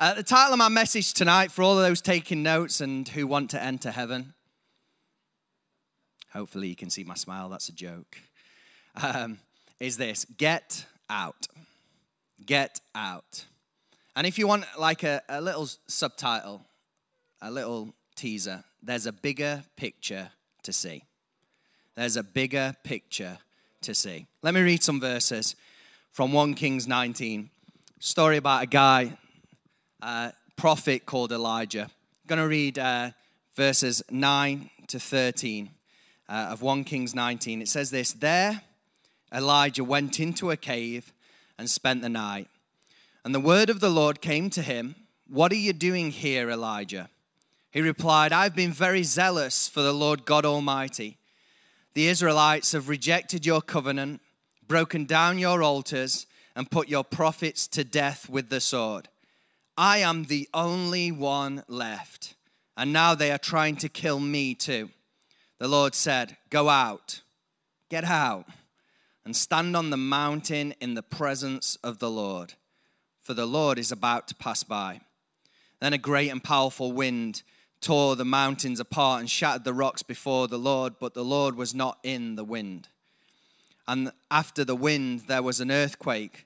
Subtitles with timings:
[0.00, 3.26] Uh, the title of my message tonight, for all of those taking notes and who
[3.26, 4.32] want to enter heaven,
[6.32, 8.16] hopefully you can see my smile, that's a joke,
[9.02, 9.38] um,
[9.78, 11.48] is this Get Out.
[12.46, 13.44] Get Out.
[14.16, 16.64] And if you want like a, a little subtitle,
[17.42, 20.30] a little teaser, there's a bigger picture
[20.62, 21.04] to see.
[21.94, 23.36] There's a bigger picture
[23.82, 24.26] to see.
[24.42, 25.56] Let me read some verses
[26.10, 27.50] from 1 Kings 19.
[27.98, 29.18] Story about a guy
[30.02, 31.84] uh, prophet called Elijah.
[31.84, 33.10] I'm going to read uh,
[33.54, 35.70] verses 9 to 13
[36.28, 37.62] uh, of 1 Kings 19.
[37.62, 38.62] It says this There
[39.32, 41.12] Elijah went into a cave
[41.58, 42.48] and spent the night.
[43.24, 44.94] And the word of the Lord came to him
[45.28, 47.08] What are you doing here, Elijah?
[47.70, 51.18] He replied, I've been very zealous for the Lord God Almighty.
[51.94, 54.20] The Israelites have rejected your covenant,
[54.66, 56.26] broken down your altars,
[56.56, 59.08] and put your prophets to death with the sword.
[59.80, 62.34] I am the only one left.
[62.76, 64.90] And now they are trying to kill me too.
[65.58, 67.22] The Lord said, Go out,
[67.88, 68.44] get out,
[69.24, 72.52] and stand on the mountain in the presence of the Lord,
[73.22, 75.00] for the Lord is about to pass by.
[75.80, 77.42] Then a great and powerful wind
[77.80, 81.74] tore the mountains apart and shattered the rocks before the Lord, but the Lord was
[81.74, 82.88] not in the wind.
[83.88, 86.44] And after the wind, there was an earthquake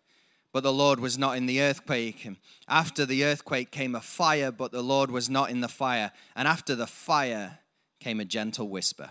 [0.55, 2.31] but the Lord was not in the earthquake.
[2.69, 6.13] After the earthquake came a fire, but the Lord was not in the fire.
[6.37, 7.59] And after the fire
[7.99, 9.11] came a gentle whisper.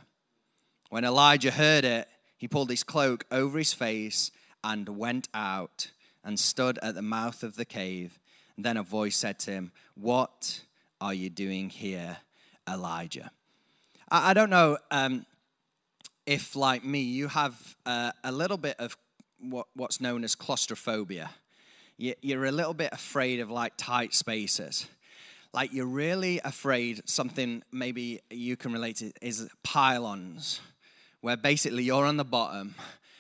[0.89, 4.31] When Elijah heard it, he pulled his cloak over his face
[4.63, 5.91] and went out
[6.23, 8.17] and stood at the mouth of the cave.
[8.55, 10.61] And then a voice said to him, What
[11.01, 12.15] are you doing here,
[12.69, 13.31] Elijah?
[14.09, 15.25] I, don't know um,
[16.25, 18.95] if, like me, you have uh, a little bit of
[19.43, 21.29] what, what's known as claustrophobia.
[21.97, 24.87] You, you're a little bit afraid of like tight spaces.
[25.53, 30.61] Like you're really afraid something maybe you can relate to is pile-ons,
[31.21, 32.73] where basically you're on the bottom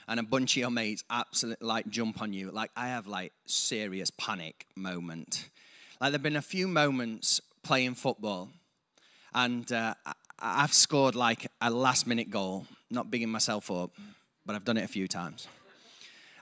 [0.07, 2.49] and a bunch of your mates absolutely like jump on you.
[2.49, 5.49] Like I have like serious panic moment.
[6.01, 8.49] Like there've been a few moments playing football,
[9.33, 9.93] and uh,
[10.39, 12.65] I've scored like a last minute goal.
[12.89, 13.91] Not bigging myself up,
[14.45, 15.47] but I've done it a few times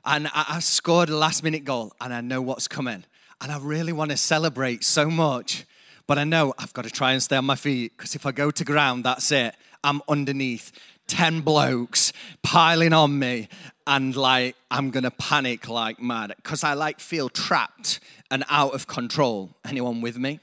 [0.06, 3.04] and I, scored a last minute goal and I know what's coming.
[3.42, 5.66] And I really want to celebrate so much,
[6.08, 8.32] but I know I've got to try and stay on my feet because if I
[8.32, 9.56] go to ground, that's it.
[9.84, 10.72] I'm underneath
[11.08, 12.14] 10 blokes
[12.44, 13.50] piling on me
[13.88, 18.74] and like I'm going to panic like mad because I like feel trapped and out
[18.74, 19.56] of control.
[19.66, 20.40] Anyone with me?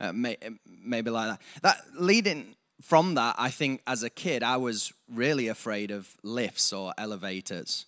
[0.00, 1.40] Uh, may, maybe like that.
[1.62, 6.72] That leading from that, I think as a kid, I was really afraid of lifts
[6.72, 7.86] or elevators.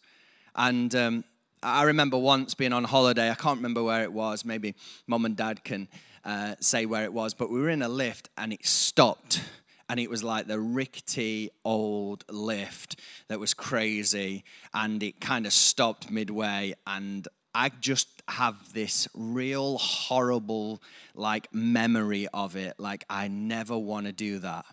[0.57, 1.25] And um,
[1.63, 4.75] I remember once being on holiday, I can't remember where it was, maybe
[5.07, 5.89] mom and dad can
[6.25, 9.43] uh, say where it was, but we were in a lift and it stopped.
[9.89, 14.43] And it was like the rickety old lift that was crazy.
[14.75, 16.75] And it kind of stopped midway.
[16.87, 20.83] And I just have this real horrible,
[21.15, 22.75] like, memory of it.
[22.79, 24.67] Like, I never want to do that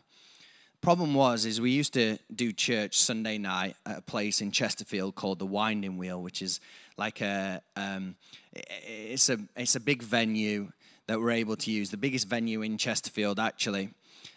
[0.83, 5.15] problem was is we used to do church Sunday night at a place in Chesterfield
[5.15, 6.59] called the Winding Wheel, which is
[6.97, 8.15] like a um,
[8.51, 10.69] it's a it's a big venue
[11.07, 13.91] that we're able to use, the biggest venue in Chesterfield actually,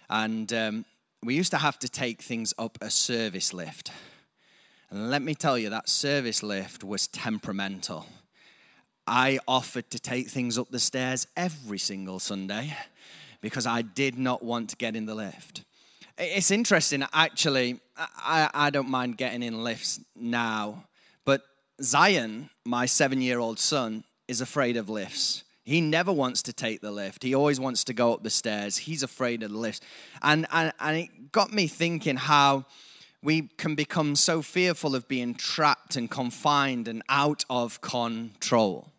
[0.08, 0.84] and um,
[1.24, 3.90] we used to have to take things up a service lift,
[4.90, 8.06] and let me tell you that service lift was temperamental.
[9.04, 12.72] I offered to take things up the stairs every single Sunday
[13.40, 15.65] because I did not want to get in the lift.
[16.18, 17.80] It's interesting, actually.
[17.96, 20.84] I, I don't mind getting in lifts now,
[21.24, 21.42] but
[21.82, 25.44] Zion, my seven year old son, is afraid of lifts.
[25.64, 27.22] He never wants to take the lift.
[27.22, 28.76] He always wants to go up the stairs.
[28.76, 29.80] He's afraid of the lifts.
[30.22, 32.66] And, and, and it got me thinking how
[33.22, 38.92] we can become so fearful of being trapped and confined and out of control.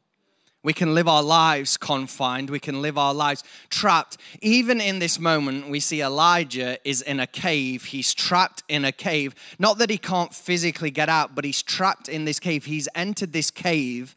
[0.63, 2.49] We can live our lives confined.
[2.49, 4.17] We can live our lives trapped.
[4.41, 7.85] Even in this moment, we see Elijah is in a cave.
[7.85, 9.35] He's trapped in a cave.
[9.59, 12.65] Not that he can't physically get out, but he's trapped in this cave.
[12.65, 14.15] He's entered this cave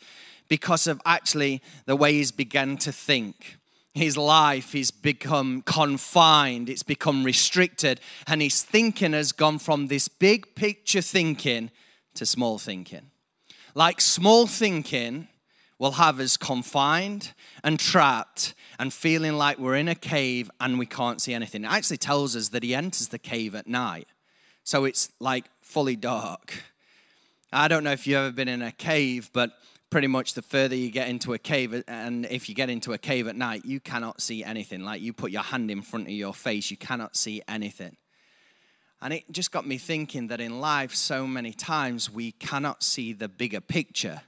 [0.48, 3.56] because of actually the way he's begun to think.
[3.94, 10.06] His life is become confined, it's become restricted, and his thinking has gone from this
[10.06, 11.70] big picture thinking
[12.14, 13.10] to small thinking.
[13.74, 15.28] Like small thinking,
[15.80, 17.32] will have us confined
[17.64, 21.64] and trapped and feeling like we're in a cave and we can't see anything.
[21.64, 24.06] It actually tells us that he enters the cave at night.
[24.62, 26.62] So it's like fully dark.
[27.50, 29.52] I don't know if you've ever been in a cave, but
[29.88, 32.98] pretty much the further you get into a cave, and if you get into a
[32.98, 34.84] cave at night, you cannot see anything.
[34.84, 37.96] Like you put your hand in front of your face, you cannot see anything.
[39.00, 43.14] And it just got me thinking that in life, so many times we cannot see
[43.14, 44.20] the bigger picture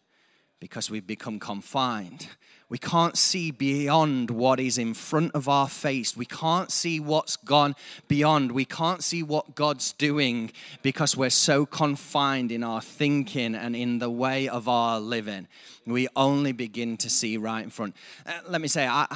[0.63, 2.29] because we've become confined.
[2.69, 6.17] We can't see beyond what is in front of our face.
[6.17, 7.75] We can't see what's gone
[8.07, 8.53] beyond.
[8.53, 13.99] We can't see what God's doing because we're so confined in our thinking and in
[13.99, 15.49] the way of our living.
[15.85, 17.97] We only begin to see right in front.
[18.25, 19.09] Uh, let me say, I,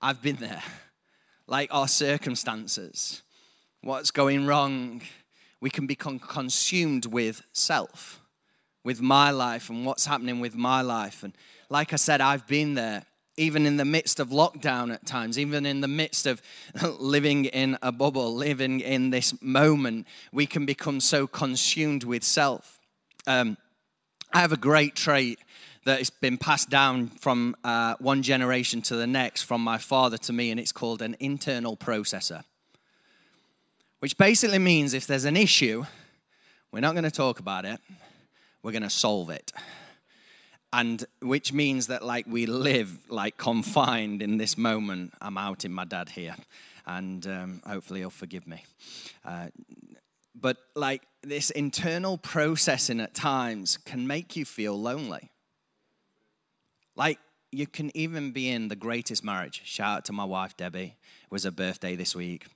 [0.00, 0.62] I've been there.
[1.46, 3.22] Like our circumstances,
[3.82, 5.02] what's going wrong,
[5.60, 8.22] we can become consumed with self,
[8.86, 11.24] with my life and what's happening with my life.
[11.24, 11.32] And
[11.68, 13.04] like I said, I've been there,
[13.36, 16.40] even in the midst of lockdown at times, even in the midst of
[17.00, 22.78] living in a bubble, living in this moment, we can become so consumed with self.
[23.26, 23.56] Um,
[24.32, 25.40] I have a great trait
[25.84, 30.16] that has been passed down from uh, one generation to the next, from my father
[30.18, 32.44] to me, and it's called an internal processor.
[33.98, 35.84] Which basically means if there's an issue,
[36.70, 37.80] we're not going to talk about it,
[38.66, 39.52] we're going to solve it.
[40.72, 45.14] And which means that like we live like confined in this moment.
[45.20, 46.34] I'm out in my dad here
[46.84, 48.64] and um, hopefully he'll forgive me.
[49.24, 49.46] Uh,
[50.34, 55.30] but like this internal processing at times can make you feel lonely.
[56.96, 57.20] Like
[57.52, 59.62] you can even be in the greatest marriage.
[59.64, 60.96] Shout out to my wife debbie.
[61.22, 62.46] It was her birthday this week.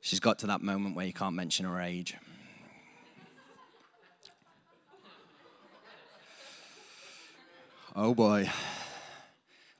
[0.00, 2.14] She's got to that moment where you can't mention her age
[7.96, 8.50] Oh boy.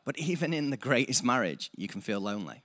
[0.05, 2.63] But even in the greatest marriage, you can feel lonely.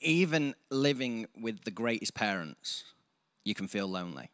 [0.00, 2.84] Even living with the greatest parents,
[3.44, 4.30] you can feel lonely.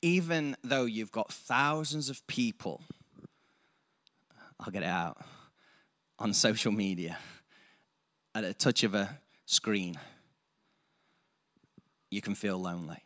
[0.00, 2.80] Even though you've got thousands of people,
[4.60, 5.18] I'll get it out,
[6.18, 7.18] on social media,
[8.34, 9.98] at a touch of a screen,
[12.10, 13.02] you can feel lonely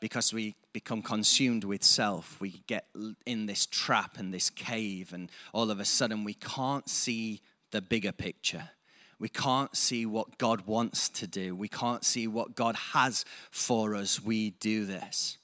[0.00, 2.40] because we become consumed with self.
[2.40, 2.86] We get
[3.24, 7.40] in this trap and this cave, and all of a sudden we can't see
[7.70, 8.70] the bigger picture.
[9.18, 11.56] We can't see what God wants to do.
[11.56, 14.22] We can't see what God has for us.
[14.22, 15.38] We do this.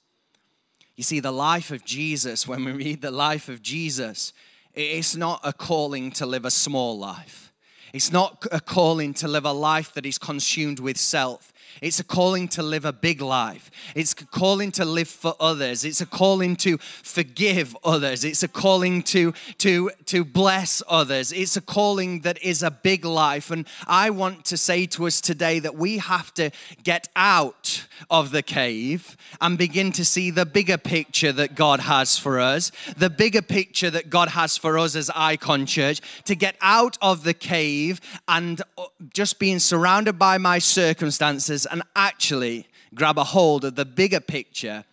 [0.95, 4.31] You see, the life of Jesus, when we read the life of Jesus,
[4.75, 7.51] it's not a calling to live a small life.
[7.93, 11.52] It's not a calling to live a life that is consumed with self.
[11.81, 13.71] It's a calling to live a big life.
[13.95, 15.85] It's a calling to live for others.
[15.85, 18.23] It's a calling to forgive others.
[18.23, 21.31] It's a calling to, to, to bless others.
[21.31, 23.51] It's a calling that is a big life.
[23.51, 26.51] And I want to say to us today that we have to
[26.83, 32.17] get out of the cave and begin to see the bigger picture that God has
[32.17, 36.55] for us, the bigger picture that God has for us as Icon Church, to get
[36.61, 43.17] out of the cave and uh, just being surrounded by my circumstances and actually grab
[43.17, 44.85] a hold of the bigger picture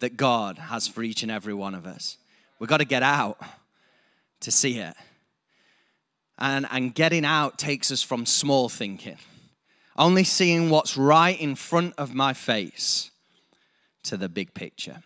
[0.00, 2.16] that God has for each and every one of us.
[2.58, 3.40] We've got to get out
[4.40, 4.94] to see it.
[6.38, 9.18] And, and getting out takes us from small thinking,
[9.96, 13.10] only seeing what's right in front of my face,
[14.04, 15.02] to the big picture.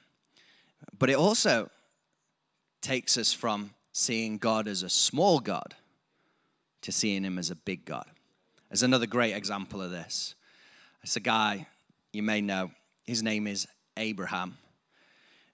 [0.99, 1.71] But it also
[2.81, 5.75] takes us from seeing God as a small God
[6.83, 8.07] to seeing Him as a big God.
[8.69, 10.35] There's another great example of this.
[11.03, 11.67] It's a guy
[12.13, 12.71] you may know.
[13.05, 13.67] His name is
[13.97, 14.57] Abraham,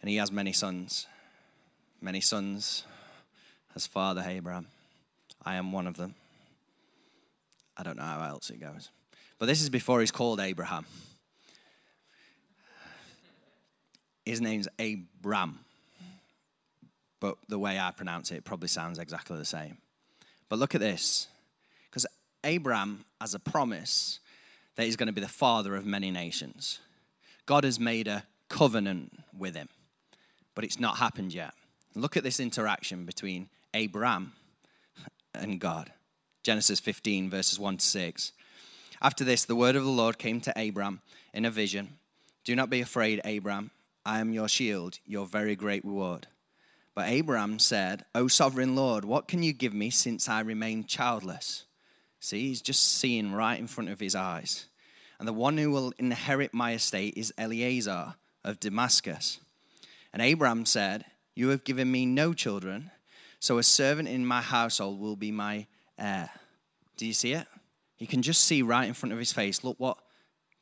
[0.00, 1.06] and he has many sons.
[2.00, 2.84] Many sons
[3.72, 4.66] has father Abraham.
[5.44, 6.14] I am one of them.
[7.76, 8.90] I don't know how else it goes.
[9.38, 10.84] But this is before he's called Abraham.
[14.26, 15.60] His name's Abram.
[17.20, 19.78] But the way I pronounce it, it probably sounds exactly the same.
[20.48, 21.28] But look at this.
[21.88, 22.06] Because
[22.44, 24.20] Abraham, has a promise,
[24.78, 26.78] that he's going to be the father of many nations.
[27.46, 29.68] God has made a covenant with him,
[30.54, 31.52] but it's not happened yet.
[31.96, 34.34] Look at this interaction between Abraham
[35.34, 35.92] and God.
[36.44, 38.32] Genesis 15, verses 1 to 6.
[39.02, 41.00] After this, the word of the Lord came to Abram
[41.34, 41.98] in a vision
[42.44, 43.72] Do not be afraid, Abram.
[44.06, 46.28] I am your shield, your very great reward.
[46.94, 51.64] But Abram said, O sovereign Lord, what can you give me since I remain childless?
[52.20, 54.66] See, he's just seeing right in front of his eyes.
[55.18, 59.40] And the one who will inherit my estate is Eliezer of Damascus.
[60.12, 62.90] And Abraham said, You have given me no children,
[63.40, 65.66] so a servant in my household will be my
[65.98, 66.30] heir.
[66.96, 67.46] Do you see it?
[67.96, 69.98] He can just see right in front of his face, look what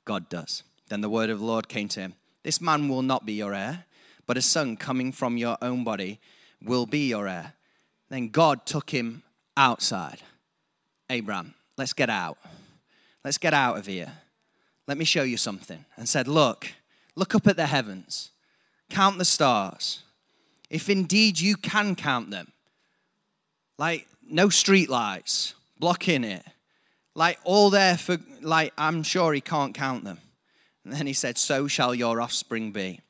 [0.04, 0.62] God does.
[0.88, 3.54] Then the word of the Lord came to him This man will not be your
[3.54, 3.84] heir,
[4.26, 6.20] but a son coming from your own body
[6.62, 7.54] will be your heir.
[8.08, 9.22] Then God took him
[9.56, 10.22] outside.
[11.10, 12.38] Abraham, let's get out.
[13.25, 14.12] Let's get out of here.
[14.86, 15.84] Let me show you something.
[15.96, 16.68] And said, Look,
[17.14, 18.30] look up at the heavens,
[18.90, 20.02] count the stars.
[20.70, 22.50] If indeed you can count them,
[23.78, 26.44] like no street lights blocking it,
[27.14, 30.18] like all there for, like I'm sure he can't count them.
[30.84, 33.00] And then he said, So shall your offspring be.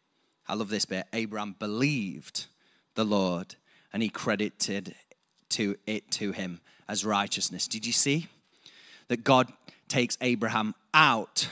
[0.48, 1.06] I love this bit.
[1.12, 2.46] Abraham believed
[2.94, 3.56] the Lord
[3.92, 4.94] and he credited
[5.50, 7.68] to it to him as righteousness.
[7.68, 8.28] Did you see
[9.08, 9.52] that God
[9.88, 11.48] takes Abraham out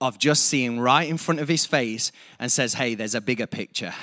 [0.00, 3.46] of just seeing right in front of his face and says, Hey, there's a bigger
[3.46, 3.94] picture.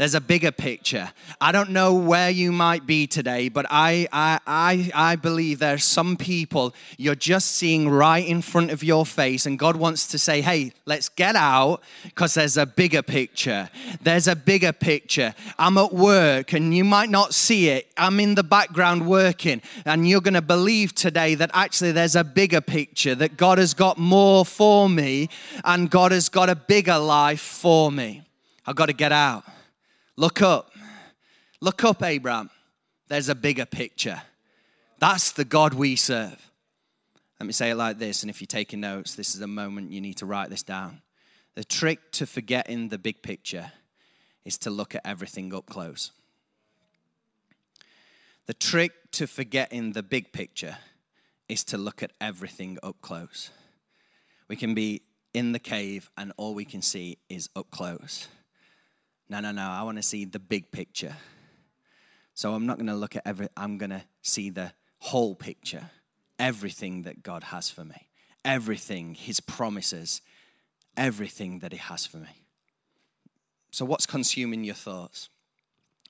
[0.00, 1.12] There's a bigger picture.
[1.42, 5.84] I don't know where you might be today, but I, I, I, I believe there's
[5.84, 10.18] some people you're just seeing right in front of your face, and God wants to
[10.18, 13.68] say, hey, let's get out because there's a bigger picture.
[14.00, 15.34] There's a bigger picture.
[15.58, 17.92] I'm at work, and you might not see it.
[17.98, 22.24] I'm in the background working, and you're going to believe today that actually there's a
[22.24, 25.28] bigger picture, that God has got more for me,
[25.62, 28.22] and God has got a bigger life for me.
[28.64, 29.44] I've got to get out.
[30.16, 30.72] Look up.
[31.60, 32.50] Look up, Abraham.
[33.08, 34.22] There's a bigger picture.
[34.98, 36.50] That's the God we serve.
[37.40, 39.92] Let me say it like this, and if you're taking notes, this is a moment
[39.92, 41.00] you need to write this down.
[41.54, 43.72] The trick to forgetting the big picture
[44.44, 46.12] is to look at everything up close.
[48.46, 50.76] The trick to forgetting the big picture
[51.48, 53.50] is to look at everything up close.
[54.48, 55.02] We can be
[55.32, 58.28] in the cave, and all we can see is up close.
[59.30, 59.62] No, no, no.
[59.62, 61.16] I want to see the big picture.
[62.34, 65.88] So I'm not going to look at every, I'm going to see the whole picture.
[66.38, 68.08] Everything that God has for me.
[68.44, 70.20] Everything, His promises,
[70.96, 72.42] everything that He has for me.
[73.70, 75.28] So, what's consuming your thoughts?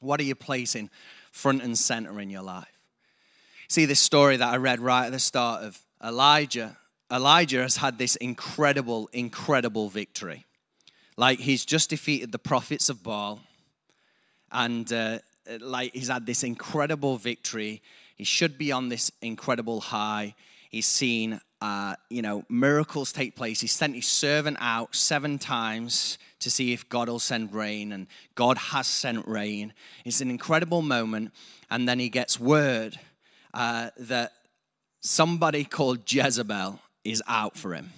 [0.01, 0.89] What are you placing
[1.33, 2.79] front and center in your life?
[3.69, 6.77] See this story that I read right at the start of Elijah.
[7.13, 10.47] Elijah has had this incredible, incredible victory.
[11.21, 13.41] Like he's just defeated the prophets of Baal,
[14.51, 15.19] and uh,
[15.61, 17.83] like he's had this incredible victory.
[18.17, 20.35] He should be on this incredible high.
[20.71, 23.61] He's seen, uh, you know, miracles take place.
[23.61, 28.07] He sent his servant out seven times to see if God will send rain, and
[28.35, 29.75] God has sent rain.
[30.07, 31.35] It's an incredible moment,
[31.71, 32.99] and then he gets word
[33.53, 34.33] uh, that
[35.03, 37.91] somebody called Jezebel is out for him.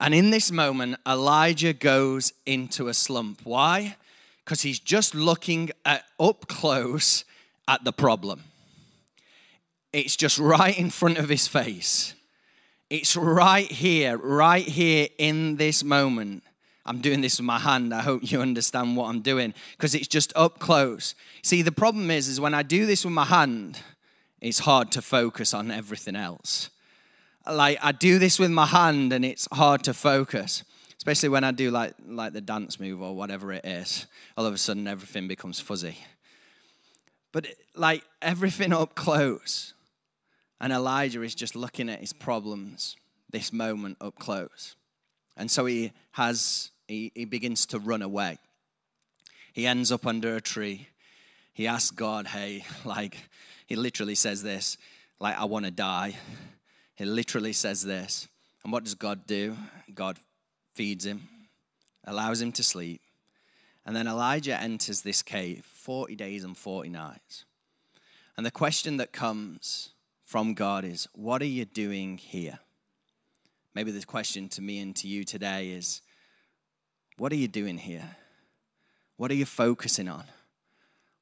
[0.00, 3.40] And in this moment, Elijah goes into a slump.
[3.44, 3.96] Why?
[4.42, 7.24] Because he's just looking at, up close
[7.68, 8.42] at the problem.
[9.92, 12.14] It's just right in front of his face.
[12.88, 16.44] It's right here, right here in this moment.
[16.86, 17.92] I'm doing this with my hand.
[17.92, 21.14] I hope you understand what I'm doing because it's just up close.
[21.42, 23.78] See, the problem is, is when I do this with my hand,
[24.40, 26.70] it's hard to focus on everything else
[27.48, 30.64] like I do this with my hand and it's hard to focus,
[30.96, 34.06] especially when I do like like the dance move or whatever it is.
[34.36, 35.96] All of a sudden, everything becomes fuzzy.
[37.32, 39.74] But like everything up close,
[40.60, 42.96] and Elijah is just looking at his problems,
[43.30, 44.74] this moment up close,
[45.36, 48.38] and so he has he, he begins to run away.
[49.52, 50.88] He ends up under a tree.
[51.52, 53.16] He asks God, "Hey, like,"
[53.66, 54.76] he literally says this,
[55.20, 56.16] like, "I want to die."
[57.00, 58.28] He literally says this.
[58.62, 59.56] And what does God do?
[59.94, 60.18] God
[60.74, 61.30] feeds him,
[62.04, 63.00] allows him to sleep.
[63.86, 67.46] And then Elijah enters this cave 40 days and 40 nights.
[68.36, 69.94] And the question that comes
[70.26, 72.58] from God is, What are you doing here?
[73.74, 76.02] Maybe the question to me and to you today is,
[77.16, 78.14] What are you doing here?
[79.16, 80.24] What are you focusing on?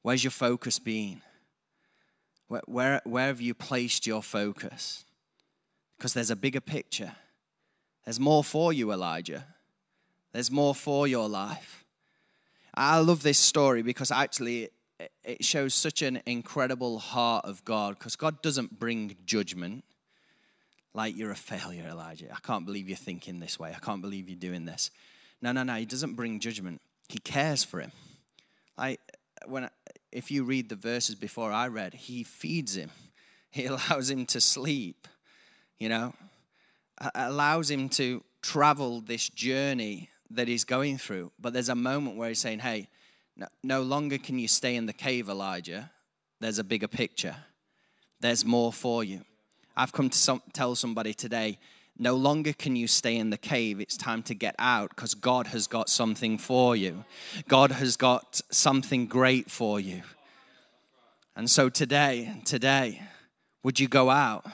[0.01, 1.21] Where's your focus been?
[2.49, 5.05] Where, where, where have you placed your focus?
[5.99, 7.11] Because there's a bigger picture.
[8.05, 9.45] There's more for you, Elijah.
[10.31, 11.83] There's more for your life.
[12.73, 14.69] I love this story because actually
[15.25, 19.83] it shows such an incredible heart of God because God doesn't bring judgment
[20.93, 22.31] like you're a failure, Elijah.
[22.31, 23.73] I can't believe you're thinking this way.
[23.75, 24.91] I can't believe you're doing this.
[25.41, 25.75] No, no, no.
[25.75, 26.81] He doesn't bring judgment.
[27.09, 27.91] He cares for him.
[28.77, 29.01] Like
[29.45, 29.69] when
[30.13, 32.89] if you read the verses before I read, he feeds him.
[33.51, 35.07] He allows him to sleep
[35.79, 36.13] you know,
[37.15, 41.31] allows him to travel this journey that he's going through.
[41.39, 42.87] But there's a moment where he's saying, hey,
[43.63, 45.89] no, longer can you stay in the cave, Elijah.
[46.39, 47.35] There's a bigger picture,
[48.19, 49.21] there's more for you.
[49.75, 51.57] I've come to some, tell somebody today
[51.97, 53.81] no longer can you stay in the cave.
[53.81, 57.03] It's time to get out because God has got something for you.
[57.49, 60.01] God has got something great for you.
[61.35, 63.01] And so today, today,
[63.63, 64.45] would you go out?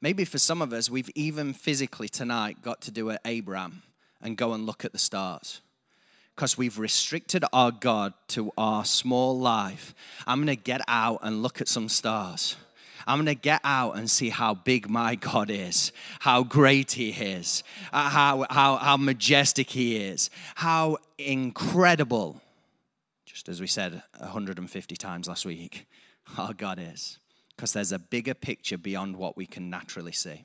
[0.00, 3.82] Maybe for some of us, we've even physically tonight got to do an Abraham
[4.20, 5.60] and go and look at the stars
[6.34, 9.94] because we've restricted our God to our small life.
[10.26, 12.56] I'm going to get out and look at some stars.
[13.06, 17.10] I'm going to get out and see how big my God is, how great He
[17.10, 17.62] is,
[17.92, 22.40] uh, how, how, how majestic He is, how incredible,
[23.24, 25.86] just as we said 150 times last week,
[26.36, 27.18] our God is.
[27.56, 30.44] Because there's a bigger picture beyond what we can naturally see.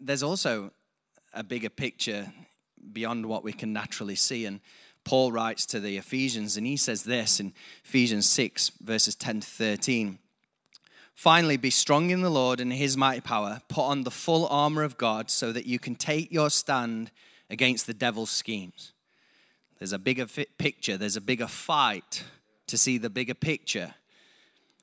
[0.00, 0.72] There's also
[1.32, 2.32] a bigger picture
[2.92, 4.46] beyond what we can naturally see.
[4.46, 4.60] And
[5.04, 7.52] Paul writes to the Ephesians, and he says this in
[7.84, 10.18] Ephesians 6, verses 10 to 13.
[11.14, 13.60] Finally, be strong in the Lord and his mighty power.
[13.68, 17.10] Put on the full armor of God so that you can take your stand
[17.50, 18.92] against the devil's schemes.
[19.78, 20.26] There's a bigger
[20.58, 22.24] picture, there's a bigger fight
[22.66, 23.94] to see the bigger picture.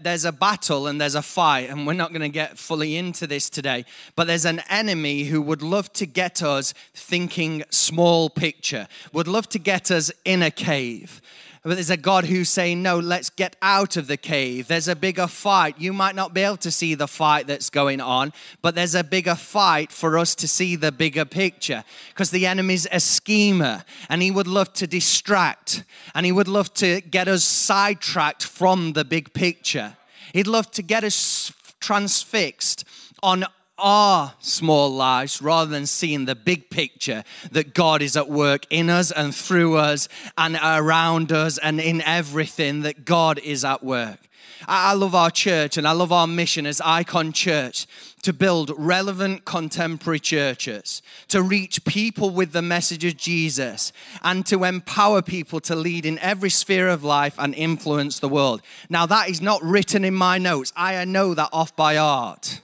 [0.00, 3.26] there's a battle and there's a fight, and we're not going to get fully into
[3.26, 3.84] this today,
[4.16, 9.48] but there's an enemy who would love to get us thinking small picture, would love
[9.50, 11.20] to get us in a cave.
[11.68, 14.68] But there's a God who's saying, No, let's get out of the cave.
[14.68, 15.78] There's a bigger fight.
[15.78, 18.32] You might not be able to see the fight that's going on,
[18.62, 22.86] but there's a bigger fight for us to see the bigger picture because the enemy's
[22.90, 25.84] a schemer and he would love to distract
[26.14, 29.94] and he would love to get us sidetracked from the big picture.
[30.32, 32.86] He'd love to get us transfixed
[33.22, 33.44] on
[33.78, 38.90] our small lives rather than seeing the big picture that God is at work in
[38.90, 44.18] us and through us and around us and in everything that God is at work.
[44.66, 47.86] I love our church and I love our mission as Icon Church
[48.22, 54.64] to build relevant contemporary churches, to reach people with the message of Jesus, and to
[54.64, 58.60] empower people to lead in every sphere of life and influence the world.
[58.90, 60.72] Now, that is not written in my notes.
[60.76, 62.60] I know that off by heart.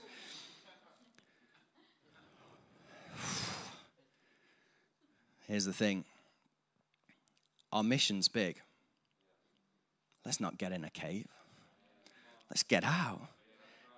[5.47, 6.05] Here's the thing
[7.71, 8.61] our mission's big.
[10.25, 11.27] Let's not get in a cave.
[12.49, 13.21] Let's get out.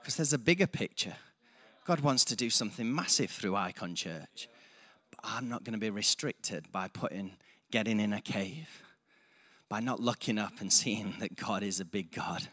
[0.02, 1.16] Because there's a bigger picture.
[1.86, 4.50] God wants to do something massive through Icon Church.
[5.12, 7.32] But I'm not going to be restricted by putting
[7.72, 8.70] getting in a cave,
[9.70, 12.48] by not looking up and seeing that God is a big God.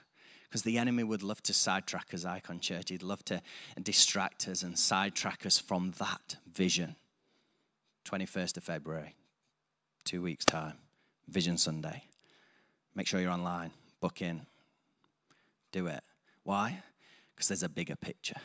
[0.44, 2.90] Because the enemy would love to sidetrack us, Icon Church.
[2.90, 3.40] He'd love to
[3.82, 6.96] distract us and sidetrack us from that vision.
[8.04, 9.14] 21st of February,
[10.04, 10.74] two weeks' time,
[11.28, 12.04] Vision Sunday.
[12.94, 14.42] Make sure you're online, book in,
[15.72, 16.02] do it.
[16.44, 16.82] Why?
[17.34, 18.36] Because there's a bigger picture.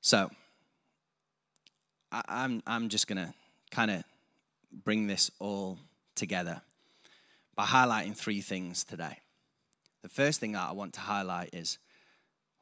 [0.00, 0.30] So,
[2.10, 3.32] I, I'm, I'm just going to
[3.70, 4.02] kind of
[4.72, 5.78] bring this all
[6.14, 6.62] together
[7.54, 9.18] by highlighting three things today.
[10.02, 11.78] The first thing that I want to highlight is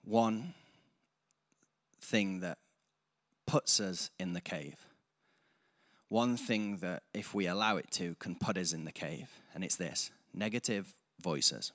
[0.04, 0.54] one
[2.00, 2.58] thing that
[3.46, 4.76] puts us in the cave
[6.08, 9.62] one thing that, if we allow it to, can put us in the cave, and
[9.62, 11.72] it's this negative voices.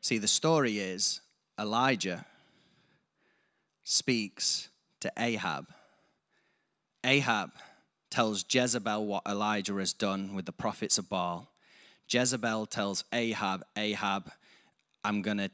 [0.00, 1.20] See, the story is
[1.58, 2.26] Elijah
[3.84, 4.68] speaks
[5.00, 5.66] to Ahab.
[7.04, 7.50] Ahab
[8.10, 11.48] tells Jezebel what Elijah has done with the prophets of Baal.
[12.08, 14.30] Jezebel tells Ahab, Ahab,
[15.04, 15.50] I'm going to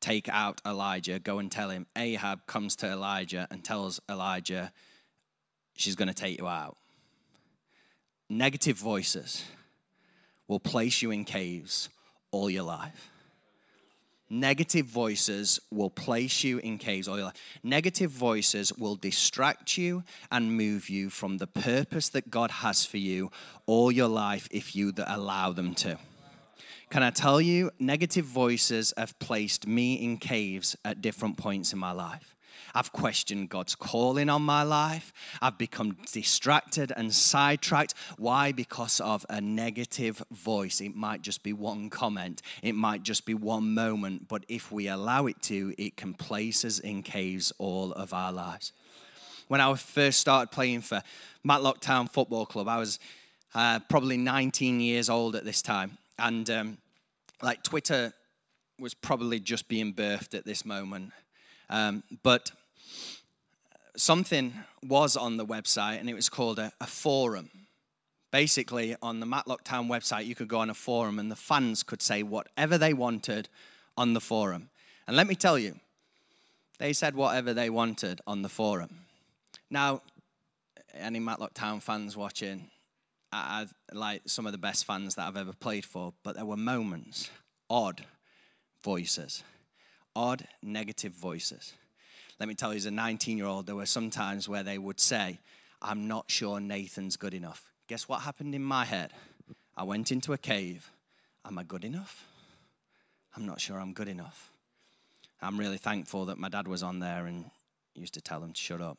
[0.00, 1.18] take out Elijah.
[1.18, 1.86] Go and tell him.
[1.96, 4.72] Ahab comes to Elijah and tells Elijah,
[5.76, 6.76] she's going to take you out.
[8.28, 9.44] Negative voices
[10.48, 11.88] will place you in caves
[12.32, 13.10] all your life.
[14.28, 17.36] Negative voices will place you in caves all your life.
[17.62, 22.96] Negative voices will distract you and move you from the purpose that God has for
[22.96, 23.30] you
[23.66, 25.96] all your life if you allow them to.
[26.90, 31.78] Can I tell you, negative voices have placed me in caves at different points in
[31.78, 32.35] my life.
[32.74, 35.12] I've questioned God's calling on my life.
[35.40, 37.94] I've become distracted and sidetracked.
[38.18, 38.52] Why?
[38.52, 40.80] Because of a negative voice.
[40.80, 44.88] It might just be one comment, it might just be one moment, but if we
[44.88, 48.72] allow it to, it can place us in caves all of our lives.
[49.48, 51.02] When I first started playing for
[51.44, 52.98] Matlock Town Football Club, I was
[53.54, 55.98] uh, probably 19 years old at this time.
[56.18, 56.78] And um,
[57.42, 58.12] like Twitter
[58.78, 61.12] was probably just being birthed at this moment.
[61.68, 62.50] Um, but
[63.96, 67.50] something was on the website, and it was called a, a forum.
[68.30, 71.82] Basically, on the Matlock Town website, you could go on a forum, and the fans
[71.82, 73.48] could say whatever they wanted
[73.96, 74.68] on the forum.
[75.06, 75.76] And let me tell you,
[76.78, 78.90] they said whatever they wanted on the forum.
[79.70, 80.02] Now,
[80.94, 82.70] any Matlock Town fans watching,
[83.32, 86.44] I, I like some of the best fans that I've ever played for, but there
[86.44, 87.30] were moments,
[87.70, 88.04] odd
[88.82, 89.42] voices,
[90.16, 91.74] odd negative voices.
[92.40, 94.78] Let me tell you, as a 19 year old, there were some times where they
[94.78, 95.38] would say,
[95.80, 97.70] I'm not sure Nathan's good enough.
[97.86, 99.12] Guess what happened in my head?
[99.76, 100.90] I went into a cave.
[101.44, 102.26] Am I good enough?
[103.36, 104.50] I'm not sure I'm good enough.
[105.42, 107.44] I'm really thankful that my dad was on there and
[107.94, 108.98] used to tell him to shut up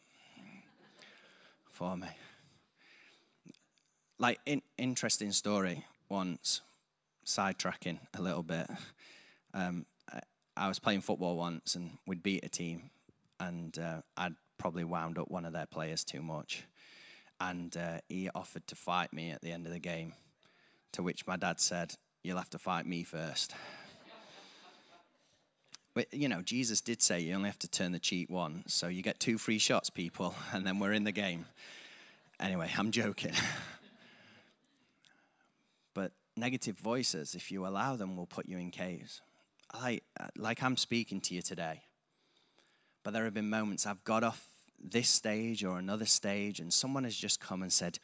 [1.72, 2.08] for me.
[4.20, 6.62] Like, in, interesting story once,
[7.26, 8.68] sidetracking a little bit.
[9.54, 9.86] Um,
[10.58, 12.90] I, was playing football once and we'd beat a team,
[13.40, 16.64] and uh, I'd probably wound up one of their players too much.
[17.40, 20.14] And uh, he offered to fight me at the end of the game,
[20.94, 21.94] to which my dad said,
[22.24, 23.54] You'll have to fight me first.
[25.98, 28.72] But, you know, Jesus did say you only have to turn the cheek once.
[28.72, 31.46] So you get two free shots, people, and then we're in the game.
[32.40, 33.32] Anyway, I'm joking.
[35.96, 39.22] but negative voices, if you allow them, will put you in caves.
[39.74, 40.02] I,
[40.36, 41.82] like I'm speaking to you today.
[43.04, 44.44] But there have been moments I've got off
[44.80, 48.00] this stage or another stage, and someone has just come and said,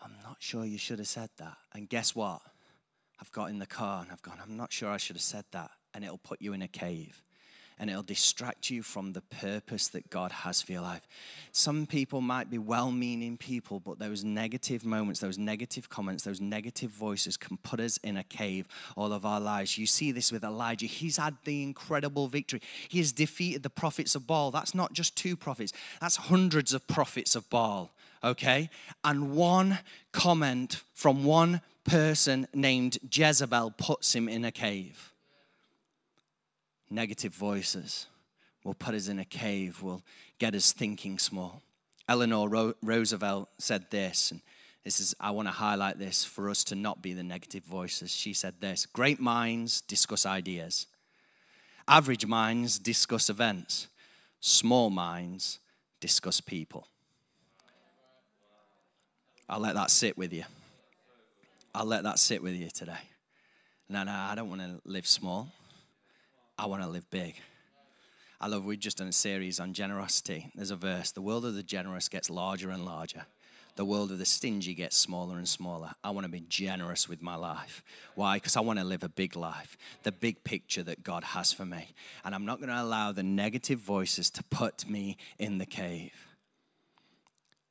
[0.00, 1.56] I'm not sure you should have said that.
[1.74, 2.40] And guess what?
[3.20, 5.44] I've got in the car and I've gone, I'm not sure I should have said
[5.50, 7.20] that and it'll put you in a cave
[7.78, 11.06] and it'll distract you from the purpose that God has for your life.
[11.52, 16.40] Some people might be well meaning people, but those negative moments, those negative comments, those
[16.40, 19.78] negative voices can put us in a cave all of our lives.
[19.78, 20.86] You see this with Elijah.
[20.86, 22.60] He's had the incredible victory.
[22.88, 24.50] He has defeated the prophets of Baal.
[24.50, 27.90] That's not just two prophets, that's hundreds of prophets of Baal,
[28.22, 28.70] okay?
[29.04, 29.78] And one
[30.12, 35.12] comment from one person named Jezebel puts him in a cave
[36.90, 38.06] negative voices
[38.64, 40.02] will put us in a cave, will
[40.38, 41.62] get us thinking small.
[42.08, 44.40] Eleanor Ro- Roosevelt said this, and
[44.84, 48.10] this is, I want to highlight this for us to not be the negative voices.
[48.10, 50.86] She said this Great minds discuss ideas,
[51.86, 53.88] average minds discuss events,
[54.40, 55.58] small minds
[56.00, 56.86] discuss people.
[59.48, 60.44] I'll let that sit with you.
[61.74, 62.98] I'll let that sit with you today.
[63.88, 65.48] No, no, I don't want to live small.
[66.58, 67.36] I want to live big.
[68.40, 70.50] I love, we've just done a series on generosity.
[70.54, 73.24] There's a verse the world of the generous gets larger and larger.
[73.76, 75.92] The world of the stingy gets smaller and smaller.
[76.02, 77.84] I want to be generous with my life.
[78.16, 78.36] Why?
[78.36, 81.64] Because I want to live a big life, the big picture that God has for
[81.64, 81.94] me.
[82.24, 86.12] And I'm not going to allow the negative voices to put me in the cave.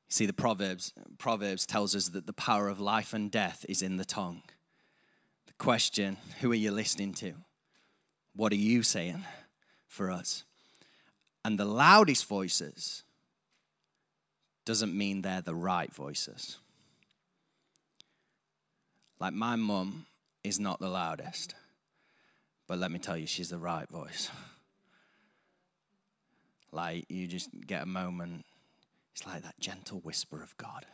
[0.07, 3.97] See, the Proverbs, Proverbs tells us that the power of life and death is in
[3.97, 4.43] the tongue.
[5.47, 7.33] The question who are you listening to?
[8.37, 9.25] What are you saying
[9.87, 10.43] for us?
[11.43, 13.03] And the loudest voices
[14.63, 16.59] doesn't mean they're the right voices.
[19.19, 20.05] Like my mum
[20.43, 21.55] is not the loudest,
[22.67, 24.29] but let me tell you, she's the right voice.
[26.71, 28.45] Like you just get a moment,
[29.15, 30.85] it's like that gentle whisper of God.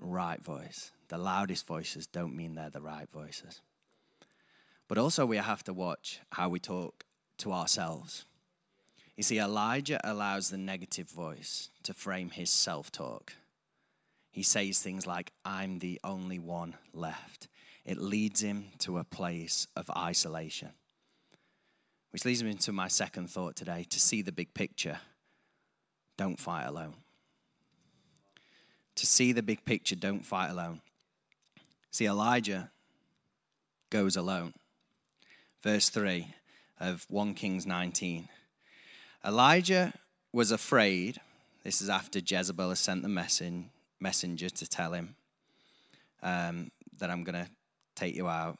[0.00, 0.92] Right voice.
[1.08, 3.60] The loudest voices don't mean they're the right voices.
[4.88, 7.04] But also, we have to watch how we talk
[7.38, 8.26] to ourselves.
[9.16, 13.32] You see, Elijah allows the negative voice to frame his self talk.
[14.30, 17.48] He says things like, I'm the only one left.
[17.84, 20.70] It leads him to a place of isolation.
[22.10, 24.98] Which leads me into my second thought today to see the big picture.
[26.16, 26.94] Don't fight alone.
[28.96, 30.80] To see the big picture, don't fight alone.
[31.90, 32.70] See, Elijah
[33.90, 34.54] goes alone
[35.64, 36.28] verse 3
[36.78, 38.28] of 1 Kings 19.
[39.24, 39.94] Elijah
[40.30, 41.18] was afraid.
[41.64, 45.16] This is after Jezebel has sent the messen- messenger to tell him
[46.22, 47.50] um, that I'm going to
[47.96, 48.58] take you out.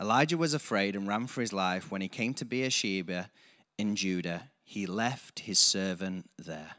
[0.00, 1.90] Elijah was afraid and ran for his life.
[1.90, 3.28] When he came to Beersheba
[3.76, 6.76] in Judah, he left his servant there.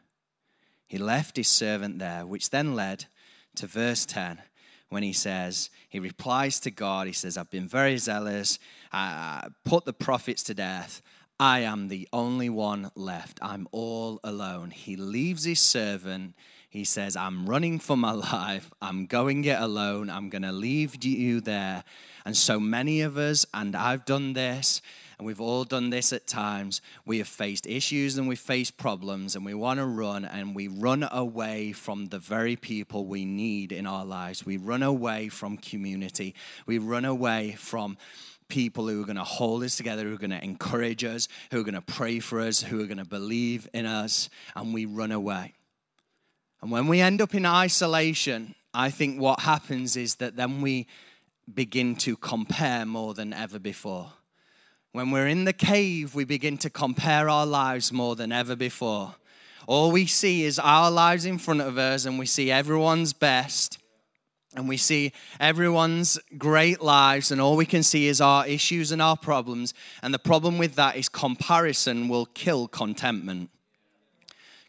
[0.88, 3.06] He left his servant there, which then led
[3.58, 4.42] to verse 10
[4.94, 8.60] when he says, he replies to God, he says, I've been very zealous,
[8.92, 11.02] I put the prophets to death.
[11.40, 13.40] I am the only one left.
[13.42, 14.70] I'm all alone.
[14.70, 16.36] He leaves his servant.
[16.70, 18.70] He says, I'm running for my life.
[18.82, 20.10] I'm going it alone.
[20.10, 21.84] I'm going to leave you there.
[22.24, 24.82] And so many of us, and I've done this,
[25.24, 26.82] and we've all done this at times.
[27.06, 30.68] We have faced issues and we've faced problems, and we want to run, and we
[30.68, 34.46] run away from the very people we need in our lives.
[34.46, 36.36] We run away from community.
[36.66, 37.98] We run away from
[38.50, 41.62] people who are going to hold us together, who are going to encourage us, who
[41.62, 44.86] are going to pray for us, who are going to believe in us, and we
[44.86, 45.54] run away.
[46.62, 50.86] And when we end up in isolation, I think what happens is that then we
[51.54, 54.12] begin to compare more than ever before.
[54.94, 59.16] When we're in the cave, we begin to compare our lives more than ever before.
[59.66, 63.80] All we see is our lives in front of us, and we see everyone's best,
[64.56, 69.02] and we see everyone's great lives, and all we can see is our issues and
[69.02, 69.74] our problems.
[70.04, 73.50] And the problem with that is comparison will kill contentment.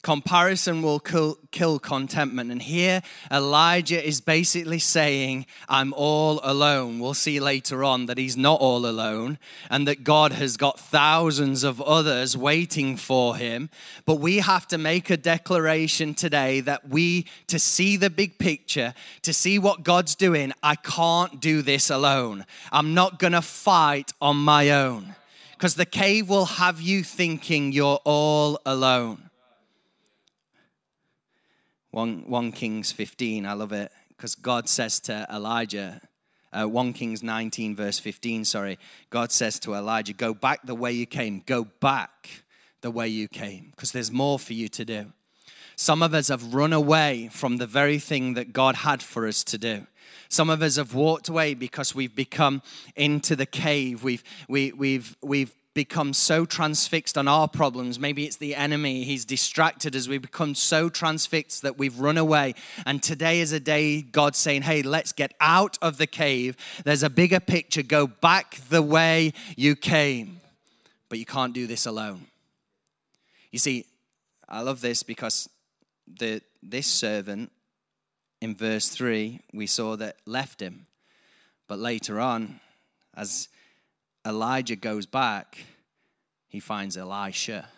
[0.05, 2.53] Comparison will kill, kill, contentment.
[2.53, 3.01] And here,
[3.33, 7.01] Elijah is basically saying, I'm all alone.
[7.01, 9.39] We'll see later on that he's not all alone
[9.71, 13.71] and that God has got thousands of others waiting for him.
[14.05, 18.93] But we have to make a declaration today that we, to see the big picture,
[19.23, 22.45] to see what God's doing, I can't do this alone.
[22.71, 25.15] I'm not going to fight on my own
[25.53, 29.31] because the cave will have you thinking you're all alone.
[31.95, 36.01] 1, 1 Kings 15, I love it because God says to Elijah,
[36.53, 38.81] uh, 1 Kings 19, verse 15, sorry,
[39.11, 41.45] God says to Elijah, Go back the way you came.
[41.47, 42.43] Go back
[42.81, 45.13] the way you came because there's more for you to do.
[45.77, 49.45] Some of us have run away from the very thing that God had for us
[49.45, 49.87] to do.
[50.29, 52.61] Some of us have walked away because we've become
[52.97, 54.03] into the cave.
[54.03, 57.99] We've, we, we've, we've become so transfixed on our problems.
[57.99, 59.03] Maybe it's the enemy.
[59.03, 62.55] He's distracted as we become so transfixed that we've run away.
[62.87, 66.57] And today is a day God's saying, hey, let's get out of the cave.
[66.85, 67.83] There's a bigger picture.
[67.83, 70.41] Go back the way you came.
[71.09, 72.27] But you can't do this alone.
[73.51, 73.87] You see,
[74.49, 75.49] I love this because
[76.07, 77.51] the, this servant
[78.41, 80.87] in verse 3, we saw that left him.
[81.67, 82.61] But later on,
[83.17, 83.49] as
[84.27, 85.59] Elijah goes back,
[86.49, 87.69] he finds Elisha.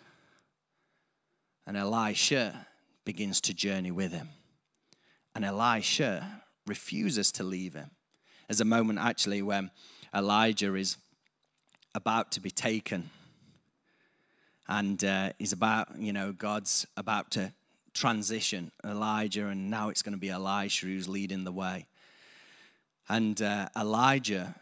[1.65, 2.67] And Elisha
[3.03, 4.29] begins to journey with him.
[5.35, 7.91] And Elisha refuses to leave him.
[8.47, 9.71] There's a moment actually when
[10.15, 10.97] Elijah is
[11.93, 13.09] about to be taken.
[14.69, 17.51] And uh, he's about, you know, God's about to
[17.93, 21.87] transition Elijah, and now it's going to be Elisha who's leading the way.
[23.09, 24.55] And uh, Elijah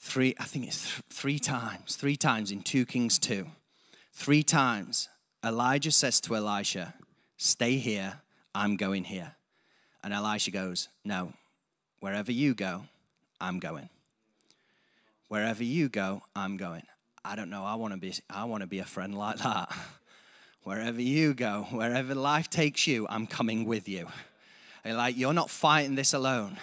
[0.00, 3.46] three, I think it's th- three times, three times in 2 Kings 2.
[4.12, 5.08] Three times,
[5.44, 6.94] Elijah says to Elisha,
[7.36, 8.20] Stay here,
[8.54, 9.34] I'm going here.
[10.02, 11.32] And Elisha goes, No,
[12.00, 12.84] wherever you go,
[13.40, 13.88] I'm going.
[15.28, 16.82] Wherever you go, I'm going.
[17.24, 19.74] I don't know, I want to be I want to be a friend like that.
[20.64, 24.06] wherever you go, wherever life takes you, I'm coming with you.
[24.84, 26.56] Like you're not fighting this alone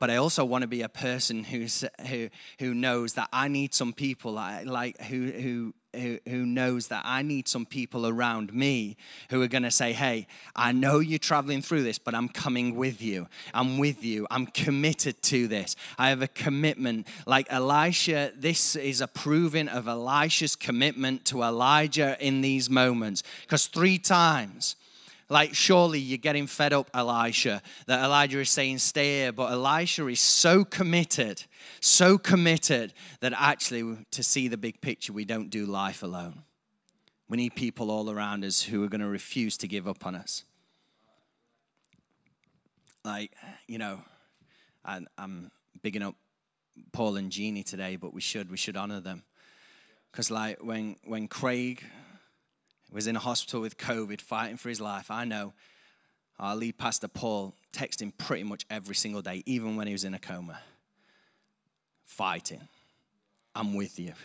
[0.00, 3.74] but I also want to be a person who's, who, who knows that I need
[3.74, 8.96] some people like who, who, who, who knows that I need some people around me
[9.28, 12.76] who are going to say, Hey, I know you're traveling through this, but I'm coming
[12.76, 13.28] with you.
[13.52, 14.26] I'm with you.
[14.30, 15.76] I'm committed to this.
[15.98, 17.06] I have a commitment.
[17.26, 23.22] Like Elisha, this is a proving of Elisha's commitment to Elijah in these moments.
[23.42, 24.76] Because three times,
[25.30, 29.32] like, surely you're getting fed up, Elisha, that Elijah is saying, stay here.
[29.32, 31.44] But Elisha is so committed,
[31.80, 36.42] so committed that actually, to see the big picture, we don't do life alone.
[37.28, 40.16] We need people all around us who are going to refuse to give up on
[40.16, 40.44] us.
[43.04, 43.32] Like,
[43.68, 44.00] you know,
[44.84, 46.16] I, I'm bigging up
[46.90, 49.22] Paul and Jeannie today, but we should, we should honor them.
[50.10, 51.84] Because, like, when, when Craig
[52.92, 55.10] was in a hospital with COVID, fighting for his life.
[55.10, 55.52] I know
[56.38, 60.04] our lead pastor Paul texted him pretty much every single day, even when he was
[60.04, 60.58] in a coma.
[62.06, 62.60] Fighting.
[63.54, 64.12] I'm with you.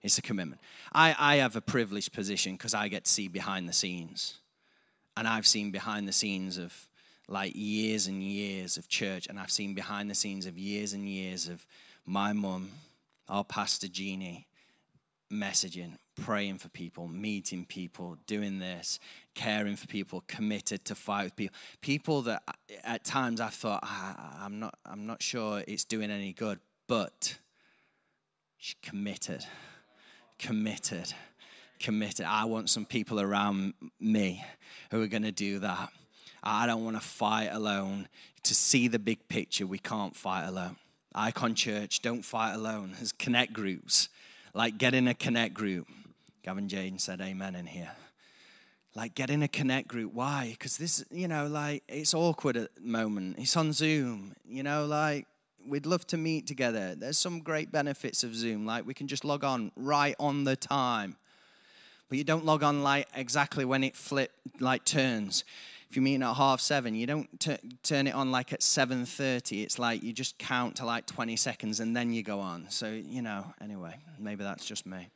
[0.00, 0.60] It's a commitment.
[0.92, 4.38] I, I have a privileged position because I get to see behind the scenes.
[5.16, 6.72] And I've seen behind the scenes of
[7.28, 11.06] like years and years of church, and I've seen behind the scenes of years and
[11.08, 11.66] years of
[12.06, 12.70] my mum,
[13.28, 14.46] our pastor Jeannie,
[15.32, 18.98] messaging, praying for people, meeting people, doing this,
[19.34, 21.56] caring for people, committed to fight with people.
[21.80, 22.42] People that
[22.84, 27.36] at times I thought ah, I'm not, I'm not sure it's doing any good, but
[28.56, 29.44] she's committed,
[30.38, 31.12] committed,
[31.78, 32.26] committed.
[32.26, 34.44] I want some people around me
[34.90, 35.90] who are going to do that.
[36.42, 38.08] I don't want to fight alone.
[38.44, 40.76] To see the big picture, we can't fight alone.
[41.14, 42.92] Icon Church, don't fight alone.
[42.96, 44.08] There's connect groups
[44.58, 45.86] Like, get in a connect group.
[46.42, 47.92] Gavin Jane said amen in here.
[48.96, 50.12] Like, get in a connect group.
[50.12, 50.48] Why?
[50.50, 53.36] Because this, you know, like, it's awkward at the moment.
[53.38, 55.28] It's on Zoom, you know, like,
[55.68, 56.96] we'd love to meet together.
[56.96, 58.66] There's some great benefits of Zoom.
[58.66, 61.14] Like, we can just log on right on the time.
[62.08, 65.44] But you don't log on like exactly when it flip like turns
[65.90, 69.62] if you're meeting at half seven, you don't t- turn it on like at 7.30.
[69.62, 72.66] It's like you just count to like 20 seconds and then you go on.
[72.68, 75.08] So, you know, anyway, maybe that's just me.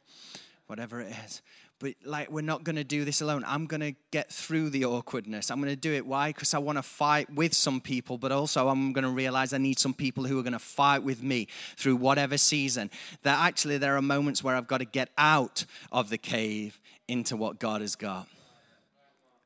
[0.69, 1.43] Whatever it is.
[1.79, 3.45] But like, we're not going to do this alone.
[3.47, 5.51] I'm going to get through the awkwardness.
[5.51, 6.07] I'm going to do it.
[6.07, 6.31] Why?
[6.31, 9.59] Because I want to fight with some people, but also I'm going to realize I
[9.59, 12.89] need some people who are going to fight with me through whatever season.
[13.25, 17.37] That actually, there are moments where I've got to get out of the cave into
[17.37, 18.27] what God has got.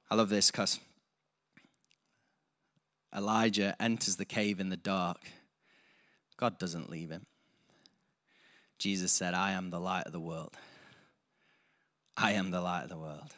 [0.08, 0.78] I love this because
[3.16, 5.22] Elijah enters the cave in the dark,
[6.36, 7.26] God doesn't leave him.
[8.78, 10.54] Jesus said, I am the light of the world.
[12.16, 13.34] I am the light of the world.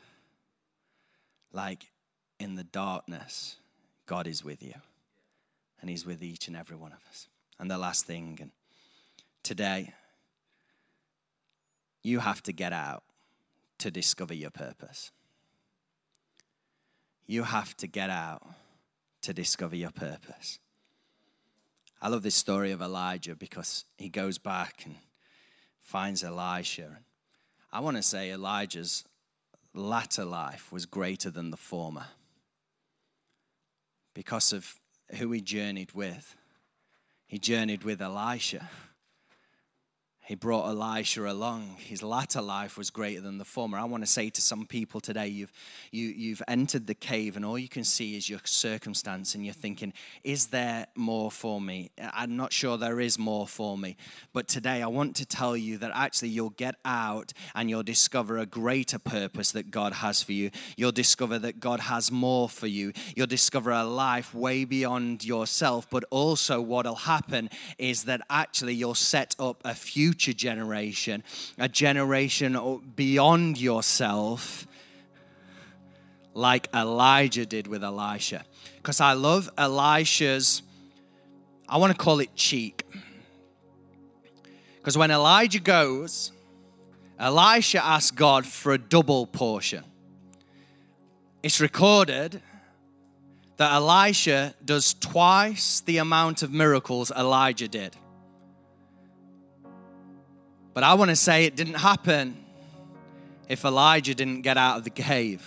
[1.52, 1.90] Like
[2.40, 3.56] in the darkness,
[4.06, 4.74] God is with you.
[5.80, 7.28] And He's with each and every one of us.
[7.60, 8.50] And the last thing, and
[9.44, 9.94] today,
[12.02, 13.04] you have to get out
[13.78, 15.12] to discover your purpose.
[17.26, 18.42] You have to get out
[19.22, 20.58] to discover your purpose.
[22.00, 24.94] I love this story of Elijah because he goes back and
[25.80, 26.98] finds Elisha.
[27.72, 29.04] I want to say Elijah's
[29.74, 32.06] latter life was greater than the former
[34.14, 34.78] because of
[35.16, 36.36] who he journeyed with.
[37.26, 38.68] He journeyed with Elisha.
[40.28, 41.76] He brought Elisha along.
[41.78, 43.78] His latter life was greater than the former.
[43.78, 45.50] I want to say to some people today, you've,
[45.90, 49.54] you, you've entered the cave and all you can see is your circumstance, and you're
[49.54, 51.92] thinking, is there more for me?
[52.12, 53.96] I'm not sure there is more for me.
[54.34, 58.36] But today, I want to tell you that actually you'll get out and you'll discover
[58.36, 60.50] a greater purpose that God has for you.
[60.76, 62.92] You'll discover that God has more for you.
[63.16, 65.88] You'll discover a life way beyond yourself.
[65.88, 71.22] But also, what'll happen is that actually you'll set up a future future generation,
[71.58, 74.66] a generation beyond yourself,
[76.34, 78.44] like Elijah did with Elisha.
[78.78, 80.62] Because I love Elisha's,
[81.68, 82.84] I want to call it cheek.
[84.78, 86.32] Because when Elijah goes,
[87.16, 89.84] Elisha asks God for a double portion.
[91.44, 92.42] It's recorded
[93.56, 97.94] that Elisha does twice the amount of miracles Elijah did.
[100.78, 102.36] But I want to say it didn't happen
[103.48, 105.42] if Elijah didn't get out of the cave.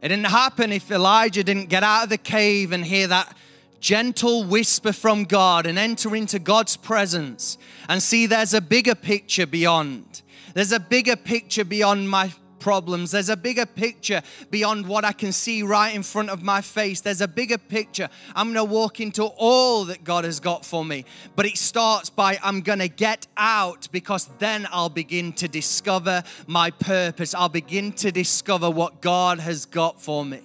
[0.00, 3.36] It didn't happen if Elijah didn't get out of the cave and hear that
[3.80, 9.48] gentle whisper from God and enter into God's presence and see there's a bigger picture
[9.48, 10.22] beyond.
[10.54, 13.10] There's a bigger picture beyond my problems.
[13.10, 17.00] There's a bigger picture beyond what I can see right in front of my face.
[17.00, 18.08] There's a bigger picture.
[18.36, 21.04] I'm going to walk into all that God has got for me.
[21.34, 26.22] But it starts by I'm going to get out because then I'll begin to discover
[26.46, 27.34] my purpose.
[27.34, 30.38] I'll begin to discover what God has got for me.
[30.38, 30.44] It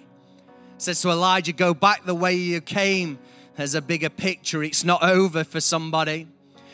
[0.79, 3.19] says to Elijah, Go back the way you came.
[3.55, 4.63] There's a bigger picture.
[4.63, 6.27] It's not over for somebody.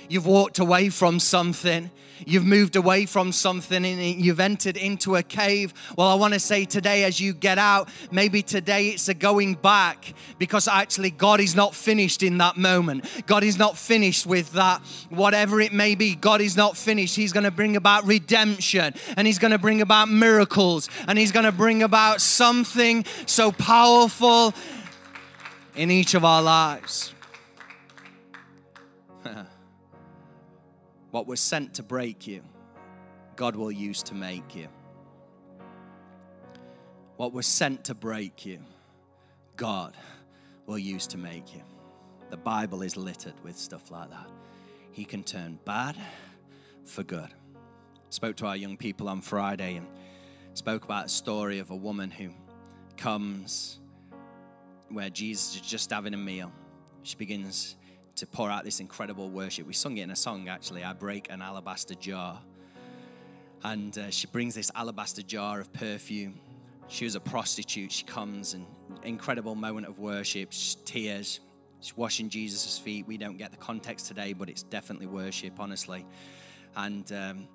[0.10, 1.90] You've walked away from something.
[2.26, 5.74] You've moved away from something and you've entered into a cave.
[5.98, 9.56] Well, I want to say today, as you get out, maybe today it's a going
[9.56, 13.06] back because actually God is not finished in that moment.
[13.26, 16.16] God is not finished with that, whatever it may be.
[16.16, 17.16] God is not finished.
[17.16, 21.32] He's going to bring about redemption and He's going to bring about miracles and He's
[21.32, 24.54] going to bring about something so powerful
[25.76, 27.13] in each of our lives.
[31.14, 32.42] What was sent to break you,
[33.36, 34.68] God will use to make you.
[37.18, 38.58] What was sent to break you,
[39.56, 39.96] God
[40.66, 41.62] will use to make you.
[42.32, 44.28] The Bible is littered with stuff like that.
[44.92, 45.96] He can turn bad
[46.84, 47.30] for good.
[48.10, 49.86] Spoke to our young people on Friday and
[50.56, 52.32] spoke about a story of a woman who
[52.98, 53.80] comes
[54.90, 56.52] where Jesus is just having a meal.
[57.04, 57.76] She begins
[58.16, 59.66] to pour out this incredible worship.
[59.66, 60.84] We sung it in a song, actually.
[60.84, 62.40] I break an alabaster jar.
[63.64, 66.40] And uh, she brings this alabaster jar of perfume.
[66.90, 67.92] She was a prostitute.
[67.92, 68.66] She comes and
[69.04, 70.52] incredible moment of worship,
[70.86, 71.40] tears.
[71.80, 73.08] She's washing Jesus' feet.
[73.08, 76.06] We don't get the context today, but it's definitely worship, honestly.
[76.76, 77.48] And um,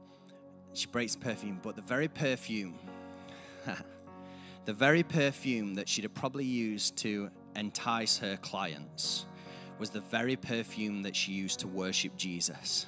[0.72, 2.74] she breaks perfume, but the very perfume,
[4.64, 9.26] the very perfume that she'd have probably used to entice her clients
[9.78, 12.86] was the very perfume that she used to worship Jesus.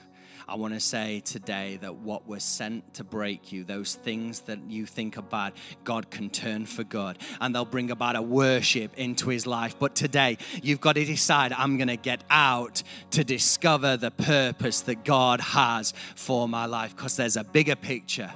[0.50, 4.58] I want to say today that what was sent to break you, those things that
[4.68, 5.52] you think are bad,
[5.84, 9.78] God can turn for good and they'll bring about a worship into his life.
[9.78, 12.82] But today, you've got to decide I'm going to get out
[13.12, 18.32] to discover the purpose that God has for my life because there's a bigger picture,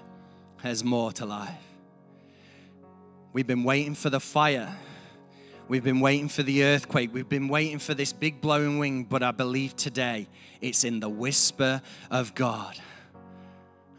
[0.63, 1.51] there's more to life.
[3.33, 4.73] We've been waiting for the fire.
[5.67, 7.15] We've been waiting for the earthquake.
[7.15, 10.29] We've been waiting for this big blowing wind, but I believe today
[10.61, 12.79] it's in the whisper of God.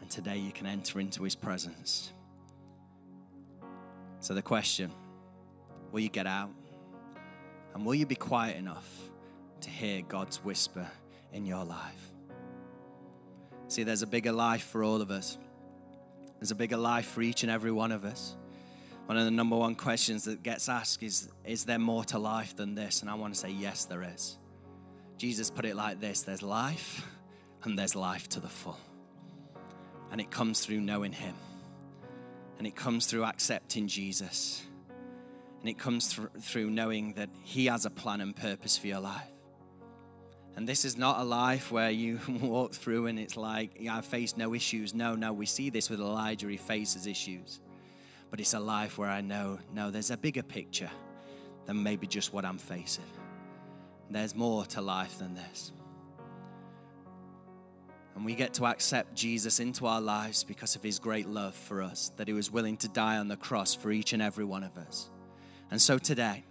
[0.00, 2.12] And today you can enter into his presence.
[4.20, 4.92] So, the question
[5.90, 6.50] will you get out?
[7.74, 8.88] And will you be quiet enough
[9.62, 10.88] to hear God's whisper
[11.32, 12.12] in your life?
[13.66, 15.36] See, there's a bigger life for all of us,
[16.38, 18.36] there's a bigger life for each and every one of us
[19.06, 22.56] one of the number one questions that gets asked is Is there more to life
[22.56, 23.02] than this?
[23.02, 24.36] And I want to say, Yes, there is.
[25.16, 27.06] Jesus put it like this there's life,
[27.62, 28.78] and there's life to the full.
[30.10, 31.34] And it comes through knowing Him,
[32.58, 34.66] and it comes through accepting Jesus,
[35.60, 39.00] and it comes through, through knowing that He has a plan and purpose for your
[39.00, 39.30] life.
[40.56, 44.00] And this is not a life where you walk through and it's like, yeah, I
[44.00, 44.94] face no issues.
[44.94, 47.60] No, no, we see this with Elijah, he faces issues
[48.30, 50.90] but it's a life where I know, no, there's a bigger picture
[51.66, 53.04] than maybe just what I'm facing.
[54.10, 55.72] There's more to life than this.
[58.14, 61.82] And we get to accept Jesus into our lives because of his great love for
[61.82, 64.62] us, that he was willing to die on the cross for each and every one
[64.62, 65.10] of us.
[65.70, 66.44] And so today,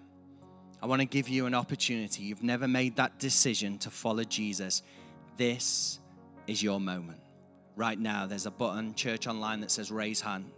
[0.84, 2.24] I want to give you an opportunity.
[2.24, 4.84] You've never made that decision to follow Jesus.
[5.38, 6.00] This
[6.46, 7.20] is your moment.
[7.76, 10.52] Right now, there's a button, church online, that says raise hand.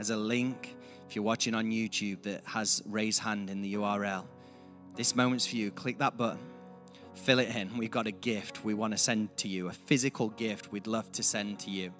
[0.00, 0.74] There's a link,
[1.06, 4.24] if you're watching on YouTube, that has raise hand in the URL.
[4.96, 5.70] This moment's for you.
[5.70, 6.40] Click that button,
[7.12, 7.76] fill it in.
[7.76, 11.12] We've got a gift we want to send to you, a physical gift we'd love
[11.12, 11.92] to send to you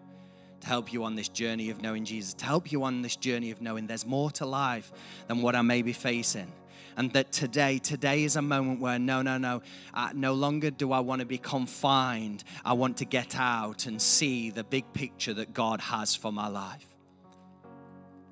[0.63, 3.51] to help you on this journey of knowing Jesus, to help you on this journey
[3.51, 4.91] of knowing there's more to life
[5.29, 6.51] than what I may be facing.
[6.97, 9.61] And that today, today is a moment where no, no, no,
[9.93, 12.45] uh, no longer do I want to be confined.
[12.65, 16.49] I want to get out and see the big picture that God has for my
[16.49, 16.90] life.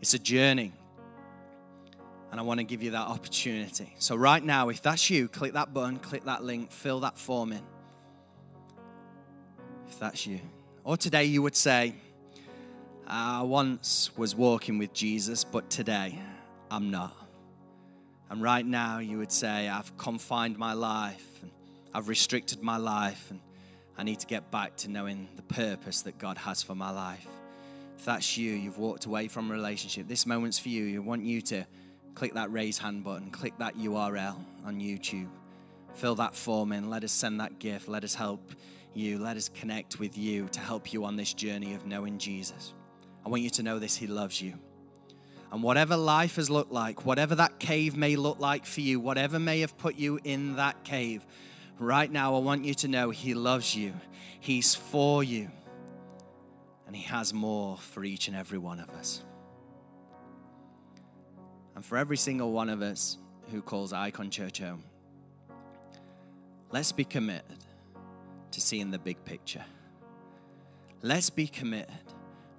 [0.01, 0.73] It's a journey.
[2.31, 3.95] And I want to give you that opportunity.
[3.99, 7.53] So, right now, if that's you, click that button, click that link, fill that form
[7.53, 7.63] in.
[9.89, 10.41] If that's you.
[10.85, 11.95] Or today, you would say,
[13.07, 16.19] I once was walking with Jesus, but today
[16.71, 17.17] I'm not.
[18.31, 21.51] And right now, you would say, I've confined my life, and
[21.95, 23.41] I've restricted my life, and
[23.97, 27.27] I need to get back to knowing the purpose that God has for my life.
[27.99, 31.03] If that's you, you've walked away from a relationship, this moment's for you.
[31.03, 31.67] I want you to
[32.15, 35.27] click that raise hand button, click that URL on YouTube,
[35.95, 36.91] fill that form in.
[36.91, 37.89] Let us send that gift.
[37.89, 38.53] Let us help
[38.95, 39.19] you.
[39.19, 42.73] Let us connect with you to help you on this journey of knowing Jesus.
[43.27, 44.55] I want you to know this He loves you.
[45.51, 49.41] And whatever life has looked like, whatever that cave may look like for you, whatever
[49.41, 51.27] may have put you in that cave,
[51.81, 53.93] right now I want you to know He loves you.
[54.39, 55.51] He's for you
[56.89, 59.23] and He has more for each and every one of us.
[61.77, 63.19] And for every single one of us
[63.53, 64.83] who calls Icon Church home,
[66.73, 67.59] let's be committed
[68.53, 69.65] to seeing the big picture.
[71.03, 71.93] Let's be committed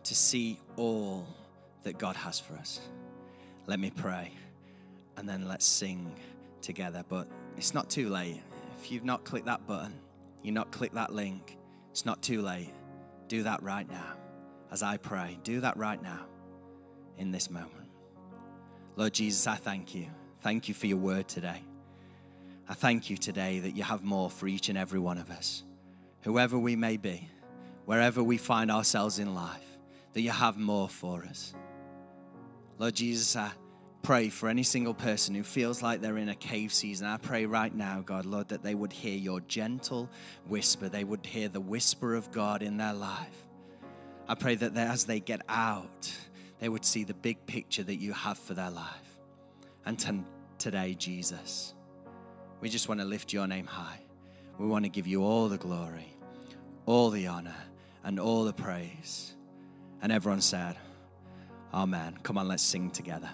[0.04, 1.28] to see all
[1.82, 2.82] that God has for us.
[3.66, 4.32] Let me pray
[5.18, 6.16] and then let's sing
[6.62, 7.04] together.
[7.10, 7.28] But
[7.58, 8.42] it's not too late.
[8.80, 9.94] If you've not clicked that button,
[10.44, 11.58] you've not clicked that link,
[11.90, 12.72] it's not too late.
[13.28, 14.19] Do that right now
[14.72, 15.40] as I pray.
[15.44, 16.26] Do that right now
[17.18, 17.74] in this moment.
[18.96, 20.08] Lord Jesus, I thank you.
[20.42, 21.64] Thank you for your word today.
[22.68, 25.64] I thank you today that you have more for each and every one of us,
[26.22, 27.28] whoever we may be,
[27.86, 29.78] wherever we find ourselves in life,
[30.14, 31.56] that you have more for us.
[32.78, 33.52] Lord Jesus, I
[34.04, 37.08] pray for any single person who feels like they're in a cave season.
[37.08, 40.10] I pray right now, God, Lord, that they would hear your gentle
[40.48, 40.90] whisper.
[40.90, 43.49] They would hear the whisper of God in their life.
[44.30, 46.16] I pray that as they get out,
[46.60, 49.18] they would see the big picture that you have for their life.
[49.88, 50.24] And to,
[50.60, 51.74] today, Jesus,
[52.62, 54.00] we just want to lift your name high.
[54.60, 56.16] We want to give you all the glory,
[56.86, 57.56] all the honor,
[58.04, 59.36] and all the praise.
[60.04, 60.76] And everyone said,
[61.74, 62.16] Amen.
[62.22, 63.32] Come on, let's sing together.